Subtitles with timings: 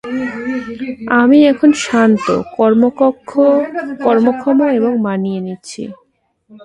[1.19, 2.25] আমি এখন শান্ত,
[4.05, 5.81] কর্মক্ষম এবং মানিয়ে নিচ্ছি!